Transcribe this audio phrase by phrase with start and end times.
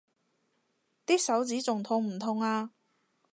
[1.05, 2.71] 啲手指仲痛唔痛啊？